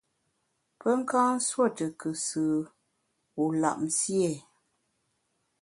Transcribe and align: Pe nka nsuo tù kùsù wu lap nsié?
Pe 0.79 0.89
nka 0.99 1.19
nsuo 1.35 1.65
tù 1.77 1.85
kùsù 1.99 2.43
wu 3.35 3.45
lap 3.61 3.77
nsié? 3.87 4.31